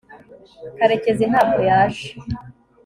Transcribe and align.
karekezi 0.77 1.23
ntabwo 1.31 1.59
yaje 1.69 2.07